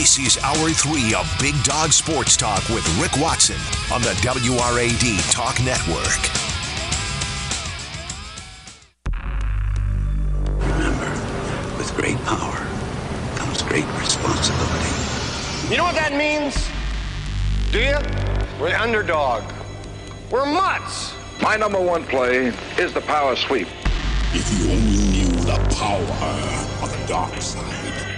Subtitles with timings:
[0.00, 3.58] This is Hour 3 of Big Dog Sports Talk with Rick Watson
[3.92, 6.22] on the WRAD Talk Network.
[10.56, 11.10] Remember,
[11.76, 12.66] with great power
[13.36, 15.68] comes great responsibility.
[15.70, 16.66] You know what that means?
[17.70, 17.98] Do you?
[18.58, 19.44] We're the underdog.
[20.30, 21.12] We're mutts.
[21.42, 23.68] My number one play is the power sweep.
[24.32, 28.09] If you only knew the power of the dark side.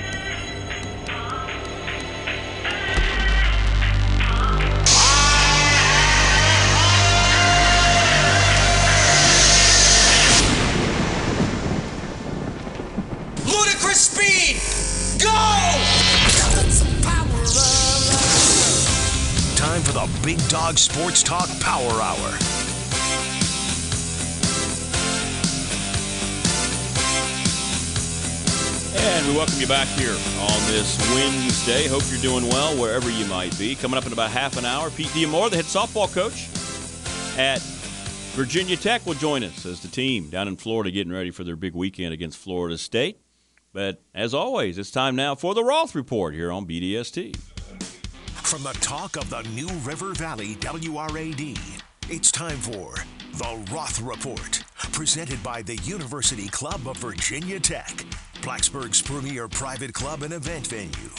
[15.23, 15.28] Go!
[19.56, 22.38] Time for the Big Dog Sports Talk Power Hour.
[28.95, 31.86] And we welcome you back here on this Wednesday.
[31.86, 33.76] Hope you're doing well wherever you might be.
[33.76, 36.48] Coming up in about half an hour, Pete D'Amour, the head softball coach
[37.38, 37.60] at
[38.34, 41.57] Virginia Tech, will join us as the team down in Florida getting ready for their
[41.57, 43.21] big weekend against Florida State.
[43.73, 47.37] But as always, it's time now for the Roth Report here on BDST.
[48.42, 52.95] From the talk of the New River Valley WRAD, it's time for
[53.32, 58.04] the Roth Report, presented by the University Club of Virginia Tech,
[58.42, 61.10] Blacksburg's premier private club and event venue.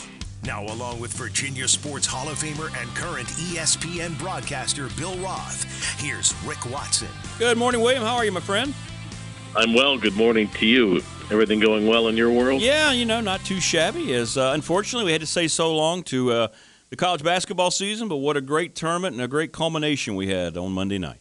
[0.43, 5.63] Now, along with Virginia Sports Hall of Famer and current ESPN broadcaster Bill Roth,
[5.99, 7.07] here's Rick Watson.
[7.39, 8.03] Good morning, William.
[8.03, 8.75] How are you, my friend?
[9.55, 9.99] I'm well.
[9.99, 11.01] Good morning to you.
[11.29, 12.59] Everything going well in your world?
[12.61, 14.11] Yeah, you know, not too shabby.
[14.13, 16.47] As uh, unfortunately, we had to say so long to uh,
[16.89, 20.57] the college basketball season, but what a great tournament and a great culmination we had
[20.57, 21.19] on Monday night.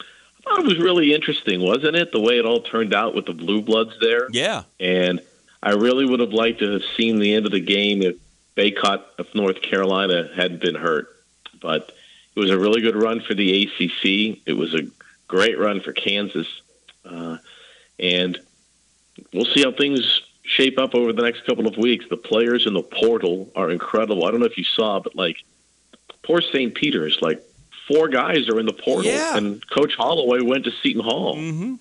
[0.00, 0.02] I
[0.42, 2.10] thought it was really interesting, wasn't it?
[2.10, 4.26] The way it all turned out with the Blue Bloods there.
[4.32, 4.64] Yeah.
[4.80, 5.20] And
[5.62, 8.16] I really would have liked to have seen the end of the game if
[8.56, 11.14] Bacot of North Carolina hadn't been hurt.
[11.62, 11.92] But
[12.34, 14.40] it was a really good run for the ACC.
[14.46, 14.82] It was a
[15.28, 16.46] great run for Kansas.
[17.04, 17.38] Uh,
[17.98, 18.38] and
[19.32, 22.04] we'll see how things shape up over the next couple of weeks.
[22.08, 24.24] The players in the portal are incredible.
[24.26, 25.36] I don't know if you saw, but like
[26.22, 26.74] poor St.
[26.74, 27.42] Peter's, like
[27.88, 29.36] four guys are in the portal, Yeah.
[29.36, 31.36] and Coach Holloway went to Seton Hall.
[31.36, 31.74] Mm-hmm.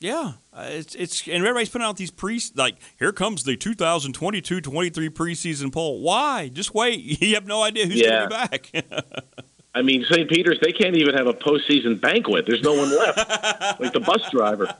[0.00, 5.10] Yeah, uh, it's it's and everybody's putting out these pre like here comes the 2022-23
[5.10, 6.00] preseason poll.
[6.02, 6.48] Why?
[6.52, 7.00] Just wait.
[7.20, 8.28] You have no idea who's Yeah.
[8.28, 9.04] going to be back.
[9.74, 10.28] I mean, St.
[10.28, 12.46] Peter's, they can't even have a postseason banquet.
[12.46, 13.18] There's no one left,
[13.80, 14.74] like the bus driver.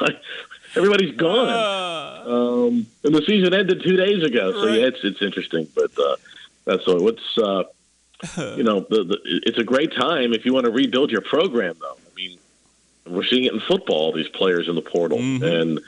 [0.00, 0.20] Like,
[0.76, 1.48] Everybody's gone.
[2.28, 5.66] Um, and the season ended two days ago, so yeah, it's it's interesting.
[5.74, 6.16] But uh,
[6.64, 7.02] that's all.
[7.02, 7.64] What's uh,
[8.56, 11.76] you know, the, the, it's a great time if you want to rebuild your program,
[11.80, 11.96] though.
[11.96, 12.38] I mean,
[13.06, 14.12] we're seeing it in football.
[14.12, 15.80] These players in the portal, and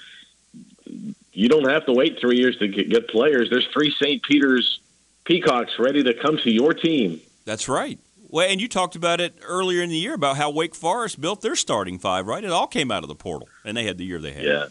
[1.32, 3.50] you don't have to wait three years to get, get players.
[3.50, 4.22] There's three St.
[4.22, 4.80] Peter's
[5.30, 7.20] Peacocks ready to come to your team.
[7.44, 8.00] That's right.
[8.30, 11.40] Well, and you talked about it earlier in the year about how Wake Forest built
[11.40, 12.42] their starting five, right?
[12.42, 14.42] It all came out of the portal, and they had the year they had.
[14.42, 14.66] Yeah.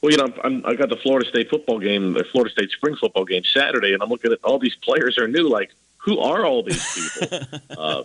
[0.00, 2.94] Well, you know, I'm, I got the Florida State football game, the Florida State spring
[2.94, 5.48] football game Saturday, and I'm looking at all these players are new.
[5.48, 7.38] Like, who are all these people?
[7.76, 8.04] uh,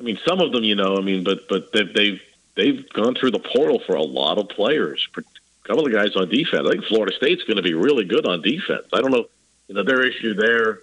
[0.00, 2.20] I mean, some of them, you know, I mean, but but they've they've
[2.56, 5.06] they've gone through the portal for a lot of players.
[5.16, 5.22] A
[5.62, 6.66] couple of guys on defense.
[6.66, 8.86] I think Florida State's going to be really good on defense.
[8.92, 9.26] I don't know,
[9.68, 10.80] you know, their issue there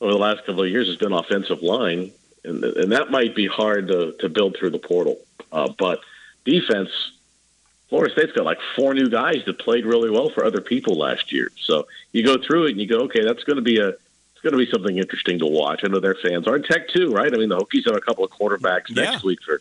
[0.00, 2.10] over the last couple of years has been offensive line,
[2.44, 5.18] and and that might be hard to to build through the portal.
[5.52, 6.00] Uh, but
[6.44, 6.90] defense,
[7.88, 11.32] Florida State's got like four new guys that played really well for other people last
[11.32, 11.50] year.
[11.60, 14.40] So you go through it and you go, okay, that's going to be a it's
[14.42, 15.80] going to be something interesting to watch.
[15.84, 17.32] I know their fans are in Tech too, right?
[17.32, 19.04] I mean, the Hokies have a couple of quarterbacks Yeah.
[19.04, 19.60] next week for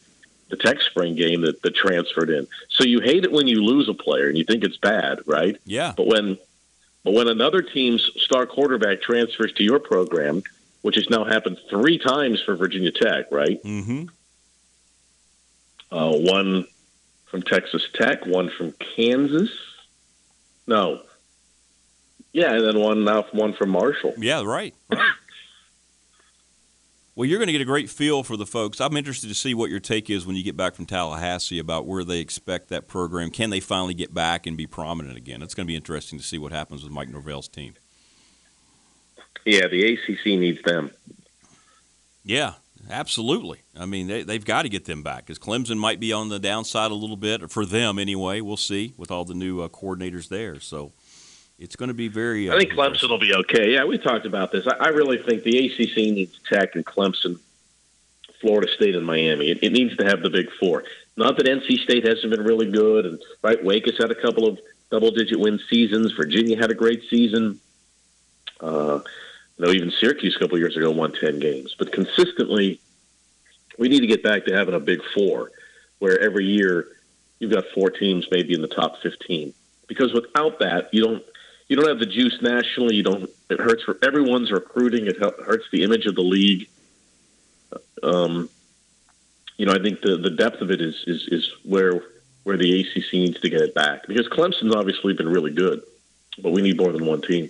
[0.50, 2.48] the Tech spring game that, that transferred in.
[2.70, 5.56] So you hate it when you lose a player and you think it's bad, right?
[5.66, 5.94] Yeah.
[5.96, 6.38] But when
[7.04, 10.44] but when another team's star quarterback transfers to your program,
[10.82, 13.62] which has now happened three times for Virginia Tech, right?
[13.64, 14.06] Mm-hmm.
[15.92, 16.66] Uh, one
[17.26, 19.52] from Texas Tech, one from Kansas.
[20.68, 21.02] No.
[22.32, 24.14] Yeah, and then one now one from Marshall.
[24.18, 24.74] Yeah, right.
[24.90, 25.13] right.
[27.16, 28.82] Well, you're going to get a great feel for the folks.
[28.82, 31.86] I'm interested to see what your take is when you get back from Tallahassee about
[31.86, 33.30] where they expect that program.
[33.30, 35.44] Can they finally get back and be prominent again?
[35.44, 37.76] It's going to be interesting to see what happens with Mike Norvell's team.
[39.46, 40.92] Yeah, the ACC needs them.
[42.24, 42.54] Yeah,
[42.90, 43.62] absolutely.
[43.78, 46.40] I mean, they, they've got to get them back because Clemson might be on the
[46.40, 48.42] downside a little bit for them anyway.
[48.42, 50.60] We'll see with all the new uh, coordinators there.
[50.60, 50.94] So
[51.60, 52.50] it's going to be very.
[52.50, 53.74] Uh, I think Clemson will be okay.
[53.74, 54.68] Yeah, we talked about this.
[54.68, 57.40] I, I, really think the ACC needs Tech and Clemson,
[58.42, 59.52] Florida State, and Miami.
[59.52, 60.84] It, it, needs to have the big four.
[61.16, 64.48] Not that NC State hasn't been really good, and right, Wake has had a couple
[64.48, 64.60] of
[64.90, 66.12] double-digit win seasons.
[66.14, 67.60] Virginia had a great season.
[68.60, 69.02] Uh,
[69.60, 71.76] even Syracuse a couple years ago won ten games.
[71.78, 72.80] But consistently,
[73.78, 75.52] we need to get back to having a big four,
[76.00, 76.88] where every year
[77.40, 79.54] you've got four teams maybe in the top fifteen.
[79.88, 81.24] Because without that, you don't
[81.74, 82.98] you don't have the juice nationally.
[82.98, 83.28] You don't.
[83.50, 85.08] It hurts for everyone's recruiting.
[85.08, 86.70] It hurts the image of the league.
[88.04, 88.48] Um,
[89.58, 92.04] you know, I think the the depth of it is is is where
[92.44, 95.82] where the ACC needs to get it back because Clemson's obviously been really good,
[96.38, 97.50] but we need more than one team.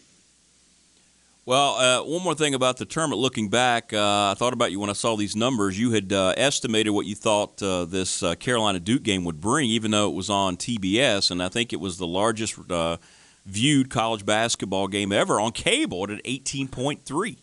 [1.45, 3.19] Well, uh, one more thing about the tournament.
[3.19, 5.77] Looking back, uh, I thought about you when I saw these numbers.
[5.77, 9.69] You had uh, estimated what you thought uh, this uh, Carolina Duke game would bring,
[9.69, 12.95] even though it was on TBS, and I think it was the largest uh,
[13.45, 17.37] viewed college basketball game ever on cable at an 18.3,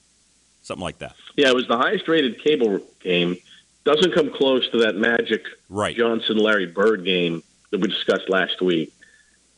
[0.62, 1.14] something like that.
[1.36, 3.36] Yeah, it was the highest rated cable game.
[3.84, 5.96] Doesn't come close to that magic right.
[5.96, 8.92] Johnson Larry Bird game that we discussed last week.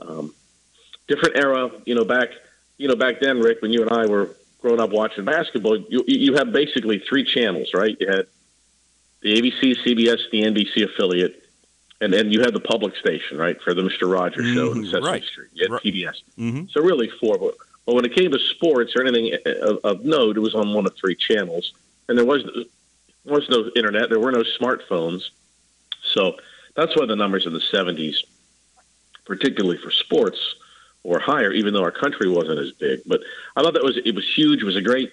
[0.01, 0.35] Um,
[1.09, 2.31] different era, you know, back
[2.79, 4.31] you know back then, Rick, when you and I were
[4.61, 7.97] growing up watching basketball, you you had basically three channels, right?
[7.99, 8.27] You had
[9.21, 11.42] the ABC, CBS, the NBC affiliate,
[12.03, 14.55] and then you had the public station, right, for the Mister Rogers mm-hmm.
[14.55, 15.25] show in Sesame right.
[15.25, 15.51] Street.
[15.55, 15.83] You had right.
[15.83, 16.23] PBS.
[16.37, 16.65] Mm-hmm.
[16.71, 17.39] So really four.
[17.39, 17.55] But,
[17.87, 20.85] but when it came to sports or anything of, of note, it was on one
[20.85, 21.73] of three channels,
[22.09, 24.11] and there was there was no internet.
[24.11, 25.31] There were no smartphones,
[26.03, 26.37] so
[26.75, 28.17] that's why the numbers in the '70s,
[29.25, 30.57] particularly for sports,
[31.05, 33.03] were higher, even though our country wasn't as big.
[33.07, 33.21] But
[33.57, 34.61] I thought that was it was huge.
[34.61, 35.13] It was a great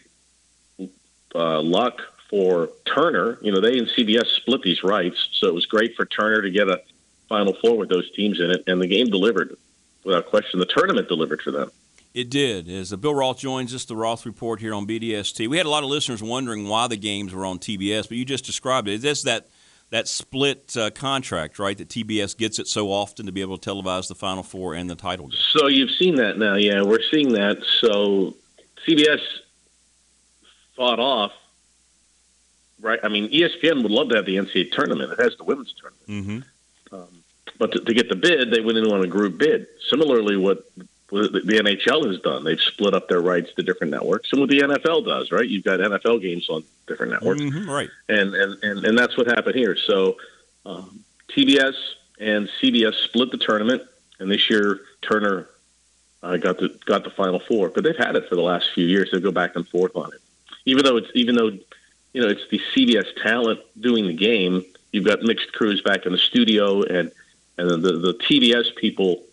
[1.35, 3.37] uh, luck for Turner.
[3.41, 6.51] You know, they and CBS split these rights, so it was great for Turner to
[6.51, 6.81] get a
[7.27, 9.55] Final Four with those teams in it, and the game delivered
[10.03, 10.59] without question.
[10.59, 11.71] The tournament delivered for them.
[12.13, 12.67] It did.
[12.69, 15.47] As Bill Roth joins us, the Roth Report here on BDST.
[15.47, 18.25] We had a lot of listeners wondering why the games were on TBS, but you
[18.25, 19.03] just described it.
[19.03, 19.47] It's that
[19.91, 21.77] that split uh, contract, right?
[21.77, 24.89] That TBS gets it so often to be able to televise the Final Four and
[24.89, 25.39] the title game.
[25.51, 26.81] So you've seen that now, yeah.
[26.81, 27.57] We're seeing that.
[27.81, 28.35] So
[28.87, 29.21] CBS
[30.75, 31.31] fought off
[32.81, 32.99] right?
[33.03, 35.11] I mean, ESPN would love to have the NCAA tournament.
[35.11, 36.43] It has the women's tournament.
[36.91, 36.95] Mm-hmm.
[36.95, 37.23] Um,
[37.57, 39.67] but to, to, get the bid, they went in on a group bid.
[39.89, 40.65] Similarly, what,
[41.11, 44.31] the NHL has done, they've split up their rights to different networks.
[44.31, 45.47] And what the NFL does, right?
[45.47, 47.89] You've got NFL games on different networks, mm-hmm, right?
[48.07, 49.75] And, and and and that's what happened here.
[49.75, 50.17] So
[50.65, 51.73] um, TBS
[52.19, 53.83] and CBS split the tournament,
[54.19, 55.49] and this year Turner
[56.21, 57.69] uh, got the got the Final Four.
[57.69, 59.09] But they've had it for the last few years.
[59.11, 60.21] They go back and forth on it,
[60.65, 61.57] even though it's even though
[62.13, 64.63] you know, it's the CBS talent doing the game.
[64.91, 67.11] You've got mixed crews back in the studio, and
[67.57, 69.23] and the the TBS people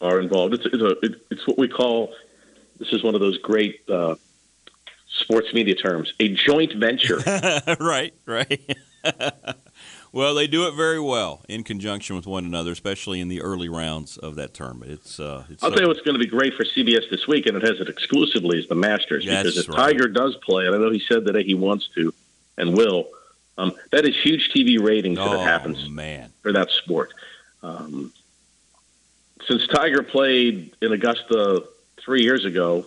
[0.00, 0.54] are involved.
[0.54, 0.96] It's it's, a,
[1.30, 2.14] it's what we call.
[2.78, 4.14] This is one of those great uh,
[5.08, 7.18] sports media terms: a joint venture.
[7.80, 8.76] right, right.
[10.12, 13.68] well, they do it very well in conjunction with one another, especially in the early
[13.68, 14.92] rounds of that tournament.
[14.92, 15.18] It's.
[15.18, 17.56] Uh, it's I'll tell you what's going to be great for CBS this week, and
[17.56, 19.92] it has it exclusively is the Masters because if right.
[19.92, 22.14] Tiger does play, and I know he said that he wants to
[22.60, 23.08] and will.
[23.58, 26.32] Um, that is huge TV ratings oh, that happens man.
[26.42, 27.12] for that sport.
[27.62, 28.12] Um,
[29.46, 31.64] since Tiger played in Augusta
[31.98, 32.86] three years ago,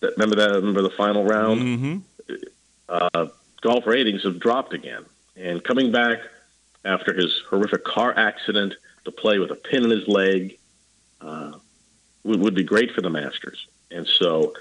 [0.00, 0.54] that, remember that?
[0.54, 1.60] Remember the final round?
[1.60, 1.96] Mm-hmm.
[2.88, 3.26] Uh,
[3.60, 5.04] golf ratings have dropped again,
[5.36, 6.20] and coming back
[6.84, 10.58] after his horrific car accident to play with a pin in his leg
[11.20, 11.52] uh,
[12.24, 13.66] would, would be great for the Masters.
[13.90, 14.54] And so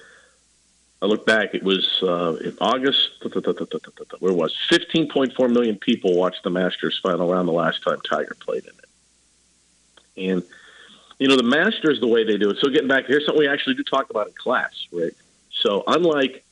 [1.02, 3.24] I look back, it was uh, in August,
[4.20, 8.64] where was 15.4 million people watched the Masters final round the last time Tiger played
[8.64, 10.30] in it.
[10.30, 10.44] And,
[11.18, 13.48] you know, the Masters, the way they do it, so getting back, here's something we
[13.48, 15.14] actually do talk about in class, right?
[15.52, 16.44] So, unlike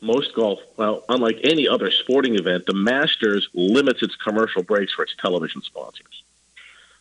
[0.00, 5.02] most golf, well, unlike any other sporting event, the Masters limits its commercial breaks for
[5.02, 6.22] its television sponsors.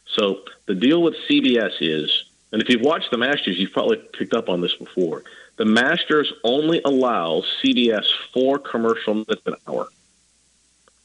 [0.07, 4.33] So, the deal with CBS is, and if you've watched the Masters, you've probably picked
[4.33, 5.23] up on this before
[5.61, 9.87] the Masters only allows CBS four commercial minutes an hour.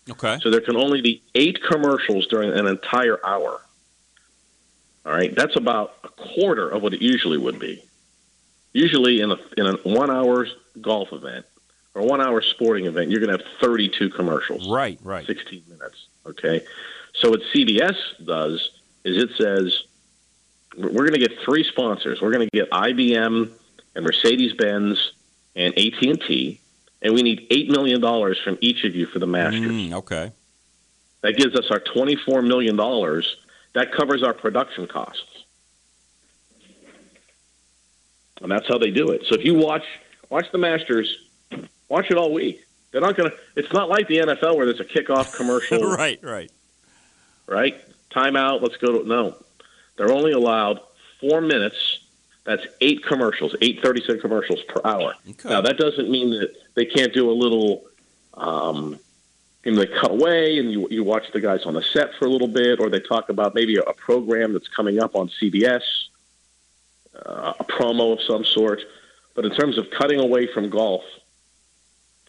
[0.09, 0.39] Okay.
[0.43, 3.61] So there can only be eight commercials during an entire hour.
[5.05, 7.83] All right, that's about a quarter of what it usually would be.
[8.73, 10.47] Usually, in a in a one hour
[10.81, 11.45] golf event
[11.95, 14.67] or one hour sporting event, you're going to have 32 commercials.
[14.67, 15.27] Right, right.
[15.27, 16.07] 16 minutes.
[16.25, 16.65] Okay.
[17.13, 18.71] So what CBS does
[19.05, 19.83] is it says
[20.79, 22.23] we're going to get three sponsors.
[22.23, 23.51] We're going to get IBM
[23.97, 25.13] and Mercedes Benz
[25.57, 26.61] and AT and T,
[27.03, 29.63] and we need eight million dollars from each of you for the Masters.
[29.63, 30.33] Mm, okay.
[31.23, 33.37] That gives us our twenty-four million dollars.
[33.75, 35.45] That covers our production costs,
[38.41, 39.23] and that's how they do it.
[39.29, 39.85] So if you watch
[40.29, 41.17] watch the Masters,
[41.89, 42.61] watch it all week.
[42.93, 43.37] They're not going to.
[43.57, 45.81] It's not like the NFL where there's a kickoff commercial.
[45.97, 46.53] right, right,
[47.47, 47.75] right.
[48.11, 48.63] Timeout.
[48.63, 49.37] Let's go to no.
[49.97, 50.81] They're only allowed
[51.21, 51.77] four minutes.
[52.47, 55.15] That's eight commercials, eight eight thirty-second commercials per hour.
[55.29, 55.49] Okay.
[55.49, 57.85] Now that doesn't mean that they can't do a little.
[58.35, 58.99] Um,
[59.65, 62.27] you know, they cut away and you you watch the guys on the set for
[62.27, 65.29] a little bit, or they talk about maybe a, a program that's coming up on
[65.29, 65.83] CBS,
[67.15, 68.83] uh, a promo of some sort.
[69.35, 71.03] But in terms of cutting away from golf,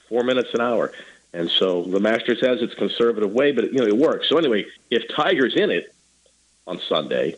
[0.10, 0.92] four minutes an hour.
[1.34, 4.30] And so the Masters has its conservative way, but you know it works.
[4.30, 5.94] So anyway, if Tiger's in it
[6.66, 7.36] on Sunday,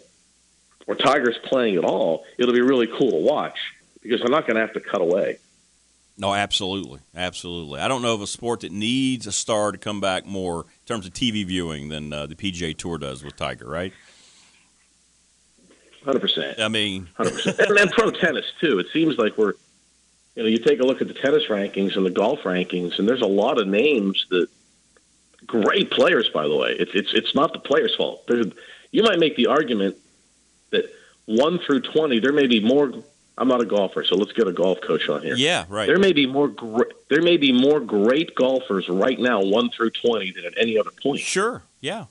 [0.89, 3.59] or Tiger's playing at all, it'll be really cool to watch
[4.01, 5.37] because they're not going to have to cut away.
[6.17, 7.79] No, absolutely, absolutely.
[7.79, 10.85] I don't know of a sport that needs a star to come back more in
[10.87, 13.93] terms of TV viewing than uh, the PGA Tour does with Tiger, right?
[16.03, 16.59] Hundred percent.
[16.59, 18.79] I mean, hundred percent, and then pro tennis too.
[18.79, 19.53] It seems like we're,
[20.35, 23.07] you know, you take a look at the tennis rankings and the golf rankings, and
[23.07, 24.47] there's a lot of names that
[25.45, 26.29] great players.
[26.29, 28.25] By the way, it's it's it's not the players' fault.
[28.27, 28.47] There's,
[28.91, 29.97] you might make the argument
[31.29, 32.91] that one through twenty, there may be more.
[33.37, 35.35] I'm not a golfer, so let's get a golf coach on here.
[35.35, 35.87] Yeah, right.
[35.87, 36.49] There may be more.
[36.49, 40.77] Gr- there may be more great golfers right now, one through twenty, than at any
[40.77, 41.21] other point.
[41.21, 41.63] Sure.
[41.79, 42.05] Yeah.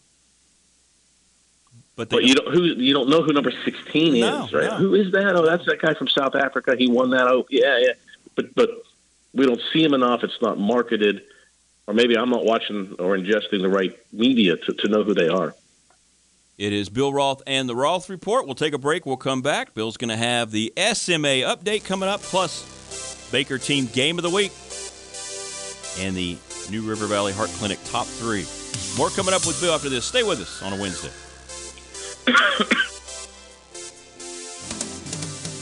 [1.96, 4.70] But, but you don't who you don't know who number sixteen no, is, right?
[4.70, 4.76] No.
[4.76, 5.34] Who is that?
[5.34, 6.76] Oh, that's that guy from South Africa.
[6.78, 7.26] He won that.
[7.26, 7.92] Oh, yeah, yeah.
[8.37, 8.70] But but
[9.34, 10.22] we don't see him enough.
[10.22, 11.25] It's not marketed,
[11.88, 15.28] or maybe I'm not watching or ingesting the right media to, to know who they
[15.28, 15.54] are.
[16.59, 18.45] It is Bill Roth and the Roth Report.
[18.45, 19.07] We'll take a break.
[19.07, 19.75] We'll come back.
[19.75, 24.31] Bill's going to have the SMA update coming up, plus Baker Team Game of the
[24.31, 24.50] Week
[26.00, 26.37] and the
[26.69, 28.45] New River Valley Heart Clinic Top 3.
[28.99, 30.05] More coming up with Bill after this.
[30.05, 31.12] Stay with us on a Wednesday.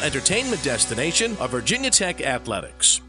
[0.00, 3.00] entertainment destination of Virginia Tech Athletics.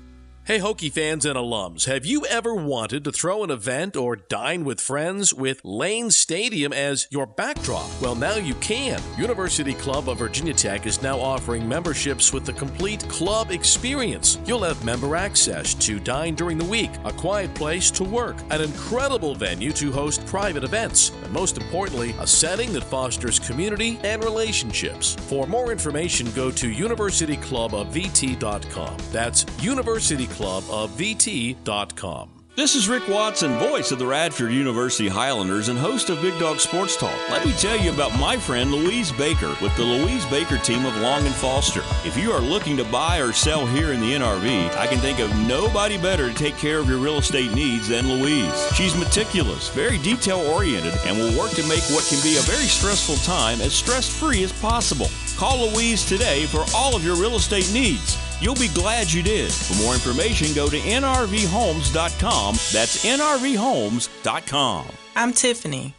[0.46, 4.66] Hey, Hokie fans and alums, have you ever wanted to throw an event or dine
[4.66, 7.90] with friends with Lane Stadium as your backdrop?
[8.02, 9.00] Well, now you can.
[9.18, 14.38] University Club of Virginia Tech is now offering memberships with the complete club experience.
[14.46, 18.60] You'll have member access to dine during the week, a quiet place to work, an
[18.60, 24.22] incredible venue to host private events, and most importantly, a setting that fosters community and
[24.26, 25.16] relationships.
[25.30, 28.98] For more information, go to universityclubofvt.com.
[29.14, 32.30] That's University Club of VT.com.
[32.56, 36.60] This is Rick Watson, voice of the Radford University Highlanders and host of Big Dog
[36.60, 37.18] Sports Talk.
[37.32, 40.96] Let me tell you about my friend Louise Baker with the Louise Baker team of
[40.98, 41.82] Long and Foster.
[42.08, 45.18] If you are looking to buy or sell here in the NRV, I can think
[45.18, 48.68] of nobody better to take care of your real estate needs than Louise.
[48.76, 52.66] She's meticulous, very detail oriented, and will work to make what can be a very
[52.66, 55.08] stressful time as stress free as possible.
[55.38, 58.16] Call Louise today for all of your real estate needs.
[58.44, 59.54] You'll be glad you did.
[59.54, 62.56] For more information, go to nrvhomes.com.
[62.74, 64.86] That's nrvhomes.com.
[65.16, 65.96] I'm Tiffany.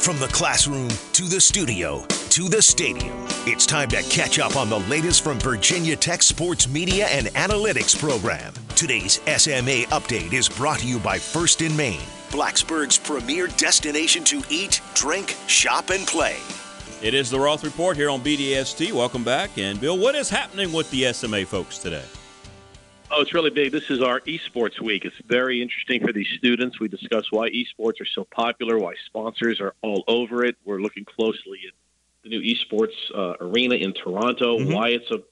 [0.00, 4.70] From the classroom to the studio to the stadium, it's time to catch up on
[4.70, 8.54] the latest from Virginia Tech Sports Media and Analytics program.
[8.74, 12.00] Today's SMA update is brought to you by First in Maine,
[12.30, 16.38] Blacksburg's premier destination to eat, drink, shop, and play.
[17.02, 18.92] It is the Roth Report here on BDST.
[18.92, 19.58] Welcome back.
[19.58, 22.04] And Bill, what is happening with the SMA folks today?
[23.10, 23.72] Oh, it's really big.
[23.72, 25.04] This is our esports week.
[25.04, 26.78] It's very interesting for these students.
[26.78, 30.54] We discuss why esports are so popular, why sponsors are all over it.
[30.64, 31.74] We're looking closely at
[32.22, 34.72] the new esports uh, arena in Toronto, mm-hmm.
[34.72, 35.24] why it's a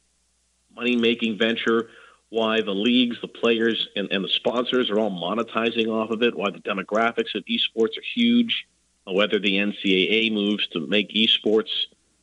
[0.74, 1.90] money making venture,
[2.30, 6.36] why the leagues, the players, and, and the sponsors are all monetizing off of it,
[6.36, 8.66] why the demographics of esports are huge
[9.12, 11.71] whether the NCAA moves to make esports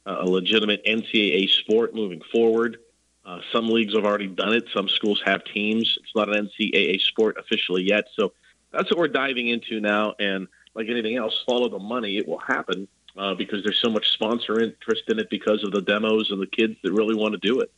[0.05, 2.77] uh, a legitimate NCAA sport moving forward.
[3.25, 4.65] Uh, some leagues have already done it.
[4.73, 5.97] Some schools have teams.
[6.01, 8.05] It's not an NCAA sport officially yet.
[8.15, 8.31] So
[8.71, 10.13] that's what we're diving into now.
[10.17, 12.17] And like anything else, follow the money.
[12.17, 15.81] It will happen uh, because there's so much sponsor interest in it because of the
[15.81, 17.71] demos and the kids that really want to do it.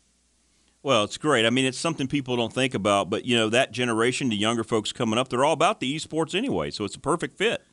[0.83, 1.45] Well, it's great.
[1.45, 4.63] I mean, it's something people don't think about, but you know that generation, the younger
[4.63, 7.65] folks coming up, they're all about the esports anyway, so it's a perfect fit.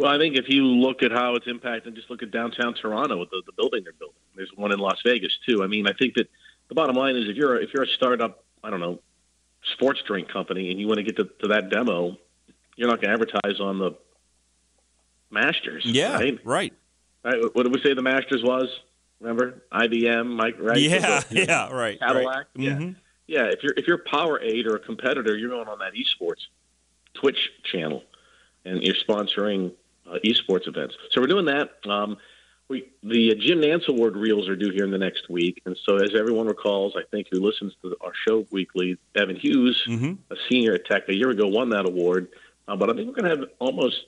[0.00, 3.18] Well, I think if you look at how it's impacting, just look at downtown Toronto
[3.18, 4.16] with the, the building they're building.
[4.34, 5.62] There's one in Las Vegas too.
[5.62, 6.26] I mean, I think that
[6.70, 9.00] the bottom line is if you're a, if you're a startup, I don't know,
[9.74, 12.16] sports drink company, and you want to get to, to that demo,
[12.76, 13.90] you're not going to advertise on the
[15.30, 15.82] Masters.
[15.84, 16.38] Yeah, right?
[16.44, 16.72] right.
[17.22, 17.54] Right.
[17.54, 18.68] What did we say the Masters was?
[19.20, 20.56] Remember IBM, Mike?
[20.58, 20.78] Right?
[20.78, 22.00] Yeah, know, yeah, right.
[22.00, 22.34] Cadillac.
[22.34, 22.46] right.
[22.54, 22.70] Yeah.
[22.70, 22.96] Mhm.
[23.26, 26.46] Yeah, if you're if you're Powerade or a competitor, you're going on that esports
[27.12, 28.02] Twitch channel,
[28.64, 29.72] and you're sponsoring
[30.10, 30.96] uh, esports events.
[31.10, 31.70] So we're doing that.
[31.88, 32.16] Um,
[32.68, 35.96] we the Jim Nantz Award reels are due here in the next week, and so
[35.96, 40.12] as everyone recalls, I think who listens to our show weekly, Evan Hughes, Mm-hmm.
[40.32, 42.28] a senior at Tech, a year ago won that award.
[42.68, 44.04] Uh, but I think we're going to have almost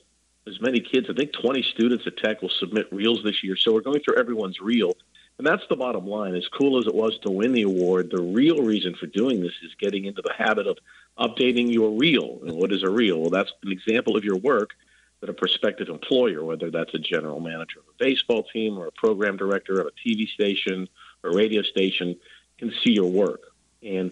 [0.47, 1.07] as many kids.
[1.09, 3.55] I think 20 students at Tech will submit reels this year.
[3.57, 4.95] So we're going through everyone's reel.
[5.37, 6.35] And that's the bottom line.
[6.35, 9.53] As cool as it was to win the award, the real reason for doing this
[9.63, 10.77] is getting into the habit of
[11.17, 12.39] updating your reel.
[12.45, 13.19] And what is a reel?
[13.19, 14.69] Well, that's an example of your work
[15.23, 18.91] that a prospective employer, whether that's a general manager of a baseball team or a
[18.91, 20.89] program director of a TV station
[21.23, 22.17] or radio station,
[22.57, 23.53] can see your work.
[23.81, 24.11] And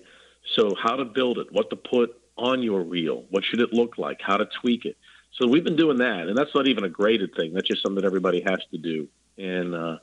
[0.56, 3.98] so, how to build it, what to put on your reel, what should it look
[3.98, 4.98] like, how to tweak it.
[5.34, 7.54] So we've been doing that, and that's not even a graded thing.
[7.54, 9.10] That's just something that everybody has to do.
[9.38, 9.98] And uh,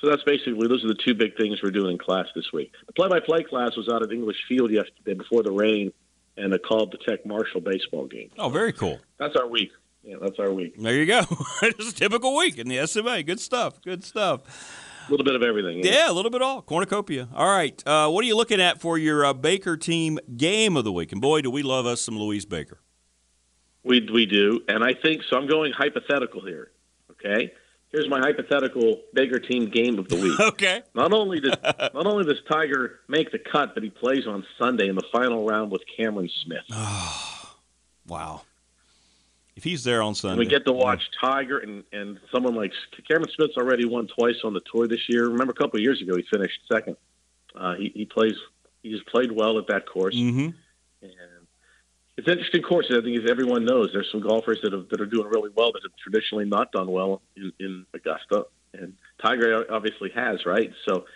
[0.00, 2.72] so that's basically those are the two big things we're doing in class this week.
[2.86, 5.92] The play-by-play class was out at English Field yesterday before the rain,
[6.38, 8.30] and they called the Tech Marshall baseball game.
[8.38, 8.98] Oh, very cool.
[9.18, 9.70] That's our week.
[10.06, 10.80] Yeah, that's our week.
[10.80, 11.22] There you go.
[11.62, 13.24] it's a typical week in the SMA.
[13.24, 13.82] Good stuff.
[13.82, 14.42] Good stuff.
[15.08, 15.84] A little bit of everything.
[15.84, 16.62] Yeah, a little bit of all.
[16.62, 17.28] Cornucopia.
[17.34, 17.80] All right.
[17.86, 21.10] Uh, what are you looking at for your uh, Baker team game of the week?
[21.10, 22.78] And boy, do we love us some Louise Baker.
[23.82, 25.36] We we do, and I think so.
[25.36, 26.72] I'm going hypothetical here.
[27.12, 27.52] Okay,
[27.92, 30.40] here's my hypothetical Baker team game of the week.
[30.40, 30.82] okay.
[30.92, 34.88] Not only does not only does Tiger make the cut, but he plays on Sunday
[34.88, 36.64] in the final round with Cameron Smith.
[38.08, 38.42] Wow.
[39.56, 42.72] If he's there on And Sunday, we get to watch Tiger and, and someone like
[43.08, 45.28] Cameron Smith's already won twice on the tour this year.
[45.28, 46.96] Remember, a couple of years ago, he finished second.
[47.54, 48.34] Uh, he, he plays.
[48.82, 50.14] He just played well at that course.
[50.14, 50.50] Mm-hmm.
[51.02, 51.46] And
[52.18, 52.86] it's an interesting course.
[52.90, 55.72] I think, as everyone knows, there's some golfers that have, that are doing really well
[55.72, 58.92] that have traditionally not done well in, in Augusta, and
[59.22, 60.70] Tiger obviously has, right?
[60.86, 61.06] So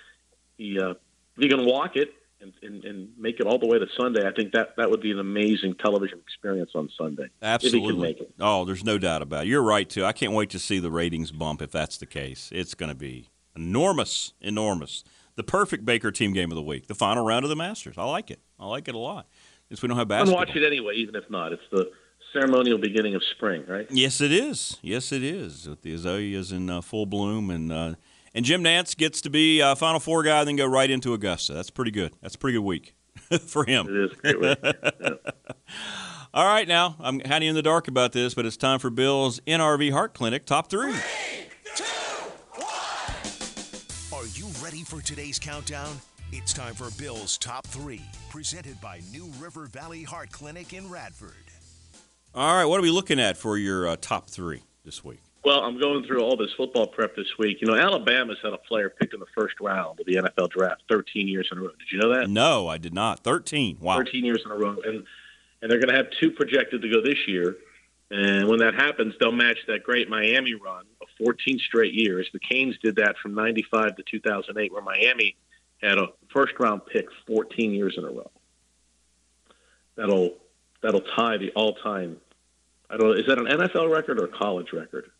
[0.56, 0.96] he uh, if
[1.38, 4.32] he can walk it and, and, and make it all the way to Sunday, I
[4.32, 7.24] think that that would be an amazing television experience on Sunday.
[7.24, 8.02] If he can Absolutely.
[8.02, 8.32] make it.
[8.40, 9.48] Oh, there's no doubt about it.
[9.48, 10.04] You're right, too.
[10.04, 12.50] I can't wait to see the ratings bump if that's the case.
[12.52, 15.04] It's going to be enormous, enormous.
[15.36, 17.96] The perfect Baker team game of the week, the final round of the Masters.
[17.96, 18.40] I like it.
[18.58, 19.26] I like it a lot.
[19.68, 20.40] Since we don't have basketball.
[20.40, 20.62] Basketball.
[20.62, 21.52] watch it anyway, even if not.
[21.52, 21.90] It's the
[22.32, 23.86] ceremonial beginning of spring, right?
[23.90, 24.78] Yes, it is.
[24.82, 25.68] Yes, it is.
[25.68, 27.94] With the azaleas in uh, full bloom, and uh,
[28.34, 31.52] and Jim Nantz gets to be uh, Final Four guy, then go right into Augusta.
[31.52, 32.12] That's pretty good.
[32.22, 32.94] That's a pretty good week
[33.46, 33.86] for him.
[33.88, 34.58] It is a great week.
[35.00, 35.10] Yeah.
[36.34, 38.88] All right, now I'm kind of in the dark about this, but it's time for
[38.88, 40.92] Bill's NRV Heart Clinic top three.
[40.92, 41.84] three two,
[42.54, 44.20] one.
[44.22, 45.96] Are you ready for today's countdown?
[46.32, 51.32] It's time for Bill's Top 3, presented by New River Valley Heart Clinic in Radford.
[52.36, 55.18] All right, what are we looking at for your uh, top three this week?
[55.42, 57.58] Well, I'm going through all this football prep this week.
[57.62, 60.82] You know, Alabama's had a player picked in the first round of the NFL draft
[60.90, 61.68] 13 years in a row.
[61.68, 62.28] Did you know that?
[62.28, 63.24] No, I did not.
[63.24, 63.78] Thirteen.
[63.80, 63.96] Wow.
[63.96, 65.04] 13 years in a row, and
[65.62, 67.56] and they're going to have two projected to go this year.
[68.10, 72.28] And when that happens, they'll match that great Miami run of 14 straight years.
[72.32, 75.36] The Canes did that from 95 to 2008, where Miami
[75.80, 78.30] had a first round pick 14 years in a row.
[79.96, 80.34] That'll
[80.82, 82.16] that'll tie the all time.
[82.88, 83.12] I don't know.
[83.12, 85.10] Is that an NFL record or a college record?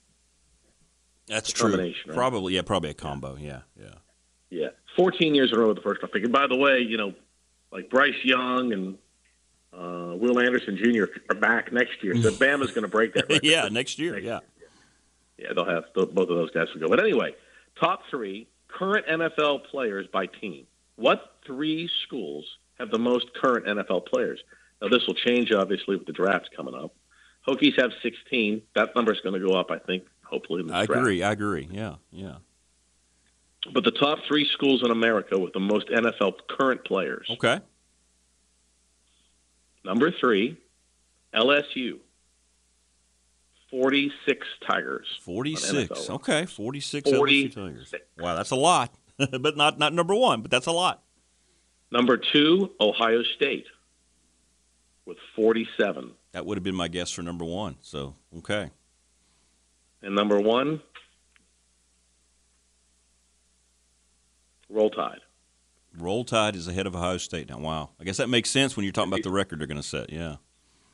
[1.30, 1.74] That's true.
[1.76, 1.94] right?
[2.12, 3.36] Probably, yeah, probably a combo.
[3.36, 3.94] Yeah, yeah.
[4.50, 6.24] Yeah, 14 years in a row with the first round pick.
[6.24, 7.14] And by the way, you know,
[7.70, 8.98] like Bryce Young and
[9.72, 11.04] uh, Will Anderson Jr.
[11.30, 13.44] are back next year, so Bama's going to break that record.
[13.44, 14.18] yeah, next year.
[14.18, 14.40] Yeah.
[15.38, 16.88] Yeah, they'll have both of those guys will go.
[16.88, 17.34] But anyway,
[17.78, 20.66] top three current NFL players by team.
[20.96, 22.44] What three schools
[22.78, 24.40] have the most current NFL players?
[24.82, 26.92] Now, this will change, obviously, with the draft coming up.
[27.46, 28.62] Hokies have 16.
[28.74, 31.00] That number is going to go up, I think, hopefully, in the I draft.
[31.00, 31.22] agree.
[31.22, 31.68] I agree.
[31.70, 32.36] Yeah, yeah.
[33.72, 37.26] But the top three schools in America with the most NFL current players.
[37.30, 37.60] Okay.
[39.84, 40.58] Number three,
[41.34, 41.98] LSU.
[43.70, 45.06] 46 Tigers.
[45.22, 46.10] Forty-six.
[46.10, 47.08] Okay, forty-six.
[47.08, 47.54] 46.
[47.54, 47.94] LSU Tigers.
[48.18, 50.42] Wow, that's a lot, but not not number one.
[50.42, 51.02] But that's a lot.
[51.92, 53.66] Number two, Ohio State
[55.06, 56.12] with 47.
[56.32, 57.76] That would have been my guess for number one.
[57.80, 58.70] So okay.
[60.02, 60.80] And number one,
[64.68, 65.20] Roll Tide
[65.98, 67.58] Roll Tide is ahead of Ohio State now.
[67.58, 67.90] Wow.
[68.00, 70.10] I guess that makes sense when you're talking about the record they're going to set.
[70.12, 70.36] Yeah.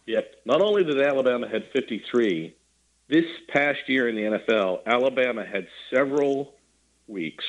[0.07, 0.37] Yep.
[0.45, 2.55] Not only did Alabama had 53,
[3.09, 6.55] this past year in the NFL, Alabama had several
[7.07, 7.45] weeks.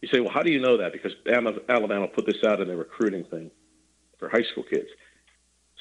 [0.00, 0.92] You say, well, how do you know that?
[0.92, 1.12] Because
[1.68, 3.50] Alabama put this out in their recruiting thing
[4.18, 4.88] for high school kids.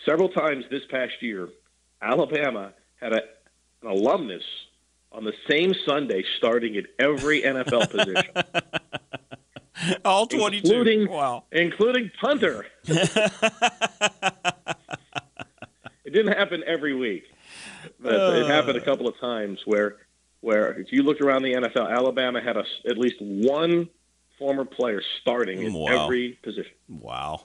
[0.05, 1.49] Several times this past year,
[2.01, 3.21] Alabama had a,
[3.81, 4.43] an alumnus
[5.11, 8.31] on the same Sunday starting at every NFL position.
[10.05, 10.67] All 22.
[10.67, 11.43] Including, wow.
[11.51, 12.65] Including punter.
[12.85, 13.07] it
[16.05, 17.23] didn't happen every week.
[17.99, 19.97] But uh, it happened a couple of times where
[20.41, 23.89] where if you look around the NFL, Alabama had a, at least one
[24.37, 26.05] former player starting in wow.
[26.05, 26.71] every position.
[26.87, 27.43] Wow.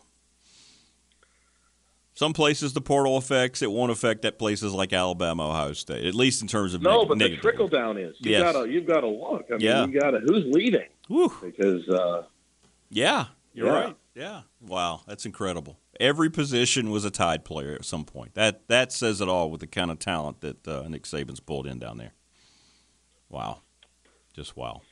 [2.14, 6.14] Some places the portal affects it won't affect at places like Alabama, Ohio State, at
[6.14, 7.00] least in terms of no.
[7.00, 7.42] Neg- but negative.
[7.42, 8.40] the trickle down is you yes.
[8.40, 9.46] gotta you've got to look.
[9.50, 9.84] I mean, yeah.
[9.84, 11.32] you got to who's leading Whew.
[11.42, 12.22] because uh,
[12.88, 13.72] yeah, you're yeah.
[13.72, 13.96] right.
[14.14, 15.80] Yeah, wow, that's incredible.
[15.98, 18.34] Every position was a Tide player at some point.
[18.34, 21.66] That that says it all with the kind of talent that uh, Nick Saban's pulled
[21.66, 22.12] in down there.
[23.28, 23.62] Wow,
[24.32, 24.82] just wow.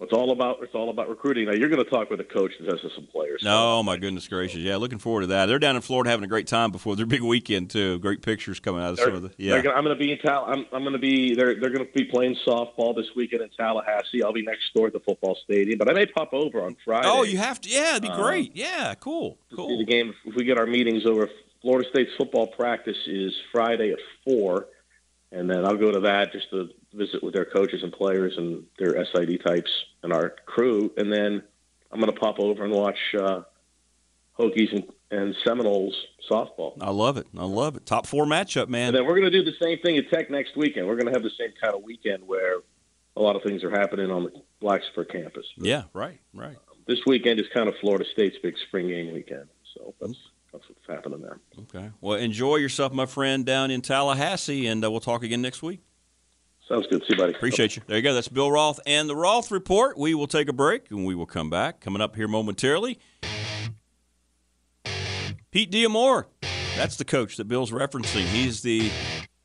[0.00, 1.46] It's all about it's all about recruiting.
[1.46, 3.42] Now you're going to talk with a coach that has some players.
[3.42, 4.60] No, my goodness gracious!
[4.60, 5.46] Yeah, looking forward to that.
[5.46, 7.98] They're down in Florida having a great time before their big weekend too.
[7.98, 9.32] Great pictures coming out of they're, some of the.
[9.38, 10.44] Yeah, gonna, I'm going to be in Tal.
[10.46, 11.34] I'm, I'm going to be.
[11.34, 14.22] They're they're going to be playing softball this weekend in Tallahassee.
[14.22, 17.08] I'll be next door at the football stadium, but I may pop over on Friday.
[17.10, 17.68] Oh, you have to.
[17.68, 18.54] Yeah, it'd be Um, great.
[18.54, 19.68] yeah, cool, cool.
[19.68, 21.28] See the game if we get our meetings over.
[21.60, 24.66] Florida State's football practice is Friday at four,
[25.32, 28.64] and then I'll go to that just to visit with their coaches and players and
[28.78, 29.70] their SID types
[30.02, 31.42] and our crew, and then
[31.90, 33.42] I'm going to pop over and watch uh,
[34.38, 35.94] Hokies and, and Seminoles
[36.30, 36.76] softball.
[36.80, 37.26] I love it.
[37.36, 37.86] I love it.
[37.86, 38.88] Top four matchup, man.
[38.88, 40.86] And then we're going to do the same thing at Tech next weekend.
[40.86, 42.58] We're going to have the same kind of weekend where
[43.16, 45.46] a lot of things are happening on the Blacksburg campus.
[45.56, 46.56] Yeah, right, right.
[46.86, 50.16] This weekend is kind of Florida State's big spring game weekend, so that's
[50.52, 51.38] that's what's happening there.
[51.58, 51.90] Okay.
[52.00, 55.80] Well, enjoy yourself, my friend, down in Tallahassee, and uh, we'll talk again next week.
[56.68, 57.00] Sounds good.
[57.02, 57.32] See you, buddy.
[57.32, 57.82] Appreciate you.
[57.86, 58.12] There you go.
[58.12, 59.96] That's Bill Roth and the Roth Report.
[59.96, 61.80] We will take a break and we will come back.
[61.80, 62.98] Coming up here momentarily,
[65.50, 66.26] Pete D'Amour.
[66.76, 68.24] That's the coach that Bill's referencing.
[68.26, 68.90] He's the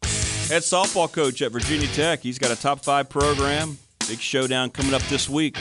[0.04, 2.20] head softball coach at Virginia Tech.
[2.20, 3.78] He's got a top five program.
[4.08, 5.58] Big showdown coming up this week.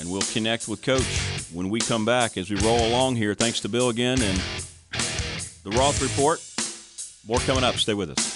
[0.00, 1.04] And we'll connect with Coach
[1.52, 3.32] when we come back as we roll along here.
[3.32, 4.42] Thanks to Bill again and
[5.62, 6.42] the Roth Report.
[7.26, 7.76] More coming up.
[7.76, 8.35] Stay with us.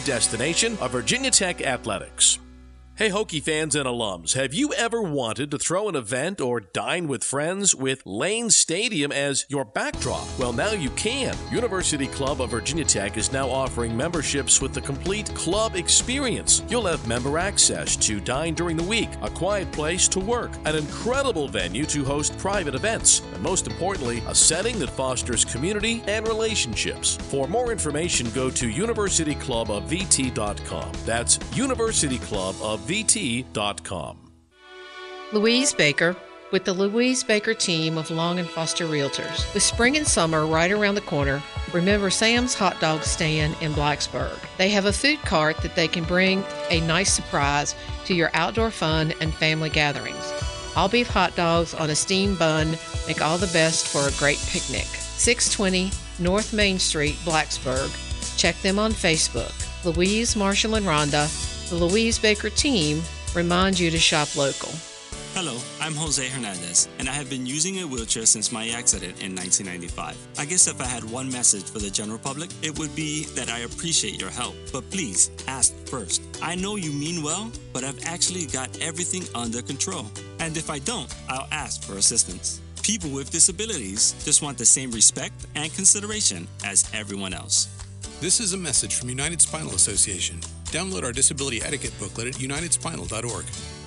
[0.01, 2.39] destination of Virginia Tech Athletics.
[3.01, 7.07] Hey, Hokie fans and alums, have you ever wanted to throw an event or dine
[7.07, 10.27] with friends with Lane Stadium as your backdrop?
[10.37, 11.35] Well, now you can.
[11.51, 16.61] University Club of Virginia Tech is now offering memberships with the complete club experience.
[16.69, 20.75] You'll have member access to dine during the week, a quiet place to work, an
[20.75, 26.27] incredible venue to host private events, and most importantly, a setting that fosters community and
[26.27, 27.15] relationships.
[27.15, 30.91] For more information, go to universityclubofvt.com.
[31.03, 34.17] That's University Club of VT.com.
[35.31, 36.13] Louise Baker
[36.51, 39.53] with the Louise Baker team of Long and Foster Realtors.
[39.53, 44.37] With spring and summer right around the corner, remember Sam's Hot Dog Stand in Blacksburg.
[44.57, 47.75] They have a food cart that they can bring a nice surprise
[48.07, 50.33] to your outdoor fun and family gatherings.
[50.75, 52.77] All beef hot dogs on a steam bun
[53.07, 54.83] make all the best for a great picnic.
[54.83, 57.89] 620 North Main Street, Blacksburg.
[58.37, 59.53] Check them on Facebook.
[59.85, 63.01] Louise, Marshall, and Rhonda the Louise Baker team
[63.33, 64.73] remind you to shop local.
[65.33, 69.33] Hello, I'm Jose Hernandez, and I have been using a wheelchair since my accident in
[69.33, 70.17] 1995.
[70.37, 73.49] I guess if I had one message for the general public, it would be that
[73.49, 76.21] I appreciate your help, but please ask first.
[76.41, 80.07] I know you mean well, but I've actually got everything under control.
[80.39, 82.59] And if I don't, I'll ask for assistance.
[82.83, 87.69] People with disabilities just want the same respect and consideration as everyone else.
[88.19, 90.41] This is a message from United Spinal Association.
[90.71, 93.80] Download our disability etiquette booklet at unitedspinal.org.